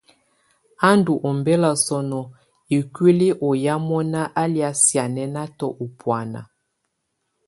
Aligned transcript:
Á 0.87 0.89
ndù 0.97 1.13
ɔmbɛla 1.29 1.71
sɔnɔ 1.85 2.19
ikuili 2.77 3.27
ɔ́ 3.47 3.53
yá 3.63 3.75
mɔna 3.87 4.21
á 4.41 4.43
lɛ̀á 4.53 4.69
sianɛnatɔ 4.85 5.67
ú 5.83 5.85
bɔ̀ána. 5.99 6.41